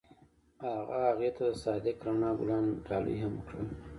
هغه 0.75 0.97
هغې 1.07 1.29
ته 1.37 1.45
د 1.51 1.57
صادق 1.63 1.97
رڼا 2.05 2.31
ګلان 2.39 2.65
ډالۍ 2.85 3.17
هم 3.23 3.35
کړل. 3.45 3.67